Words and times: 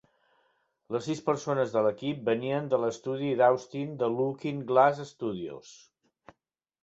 Les 0.93 1.03
sis 1.07 1.19
persones 1.25 1.73
de 1.73 1.83
l'equip 1.87 2.23
venien 2.29 2.71
de 2.71 2.79
l'estudi 2.85 3.29
d'Austin 3.41 3.93
de 3.99 4.09
Looking 4.15 4.63
Glass 4.71 5.03
Studios. 5.11 5.75